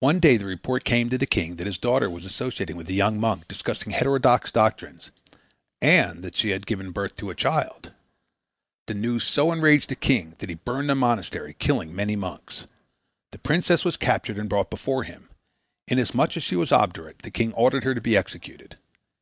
One 0.00 0.18
day 0.18 0.38
the 0.38 0.46
report 0.46 0.84
came 0.84 1.10
to 1.10 1.18
the 1.18 1.26
king 1.26 1.56
that 1.56 1.66
his 1.66 1.76
daughter 1.76 2.08
was 2.08 2.24
associating 2.24 2.74
with 2.74 2.88
a 2.88 2.94
young 2.94 3.20
monk 3.20 3.46
discussing 3.48 3.92
heterodox 3.92 4.50
doctrines 4.50 5.10
and 5.82 6.24
that 6.24 6.34
she 6.38 6.48
had 6.52 6.64
given 6.66 6.90
birth 6.90 7.16
to 7.16 7.28
a 7.28 7.34
child. 7.34 7.92
This 8.86 8.96
news 8.96 9.24
so 9.24 9.52
enraged 9.52 9.90
the 9.90 9.94
king 9.94 10.36
that 10.38 10.48
he 10.48 10.54
burned 10.54 10.88
the 10.88 10.94
monastery, 10.94 11.54
killing 11.58 11.94
many 11.94 12.16
monks. 12.16 12.64
The 13.30 13.38
princess 13.38 13.84
was 13.84 13.98
captured 13.98 14.38
and 14.38 14.48
brought 14.48 14.70
before 14.70 15.04
him. 15.04 15.28
Inasmuch 15.86 16.38
as 16.38 16.42
she 16.42 16.56
was 16.56 16.72
obdurate, 16.72 17.18
the 17.20 17.30
king 17.30 17.52
ordered 17.52 17.84
her 17.84 17.94
to 17.94 18.00
be 18.00 18.16
executed. 18.16 18.78